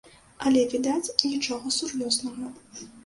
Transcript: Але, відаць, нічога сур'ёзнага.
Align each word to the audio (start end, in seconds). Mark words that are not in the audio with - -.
Але, 0.45 0.61
відаць, 0.71 1.13
нічога 1.33 1.75
сур'ёзнага. 1.79 2.51